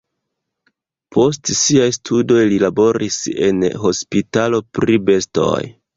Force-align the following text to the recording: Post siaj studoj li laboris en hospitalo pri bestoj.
Post 1.15 1.51
siaj 1.59 1.89
studoj 1.99 2.39
li 2.53 2.57
laboris 2.65 3.19
en 3.49 3.61
hospitalo 3.85 4.65
pri 4.79 4.99
bestoj. 5.11 5.57